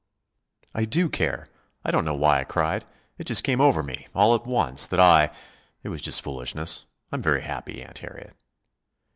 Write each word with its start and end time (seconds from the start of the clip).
"I 0.73 0.85
do 0.85 1.09
care. 1.09 1.47
I 1.85 1.91
don't 1.91 2.05
know 2.05 2.15
why 2.15 2.39
I 2.39 2.43
cried. 2.43 2.85
It 3.19 3.25
just 3.25 3.43
came 3.43 3.61
over 3.61 3.83
me, 3.83 4.07
all 4.15 4.33
at 4.33 4.47
once, 4.47 4.87
that 4.87 4.99
I 4.99 5.29
It 5.83 5.89
was 5.89 6.01
just 6.01 6.23
foolishness. 6.23 6.87
I 7.11 7.17
am 7.17 7.21
very 7.21 7.41
happy, 7.43 7.83
Aunt 7.83 7.99
Harriet." 7.99 8.35